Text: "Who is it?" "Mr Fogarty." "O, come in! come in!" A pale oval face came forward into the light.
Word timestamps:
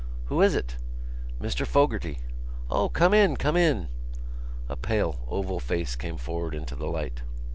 "Who 0.29 0.41
is 0.41 0.55
it?" 0.55 0.77
"Mr 1.39 1.63
Fogarty." 1.63 2.21
"O, 2.71 2.89
come 2.89 3.13
in! 3.13 3.37
come 3.37 3.55
in!" 3.55 3.87
A 4.67 4.75
pale 4.75 5.19
oval 5.27 5.59
face 5.59 5.95
came 5.95 6.17
forward 6.17 6.55
into 6.55 6.75
the 6.75 6.87
light. 6.87 7.21